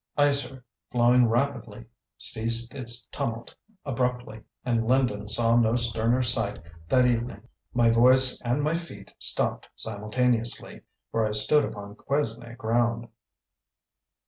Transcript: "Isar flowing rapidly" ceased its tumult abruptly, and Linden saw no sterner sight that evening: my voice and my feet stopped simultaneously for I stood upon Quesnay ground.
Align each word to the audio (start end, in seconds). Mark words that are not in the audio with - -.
"Isar 0.17 0.65
flowing 0.89 1.27
rapidly" 1.29 1.85
ceased 2.17 2.73
its 2.73 3.05
tumult 3.09 3.53
abruptly, 3.85 4.41
and 4.65 4.87
Linden 4.87 5.27
saw 5.27 5.55
no 5.55 5.75
sterner 5.75 6.23
sight 6.23 6.57
that 6.89 7.05
evening: 7.05 7.47
my 7.75 7.91
voice 7.91 8.41
and 8.41 8.63
my 8.63 8.75
feet 8.75 9.13
stopped 9.19 9.69
simultaneously 9.75 10.81
for 11.11 11.23
I 11.27 11.33
stood 11.33 11.63
upon 11.65 11.93
Quesnay 11.97 12.55
ground. 12.57 13.09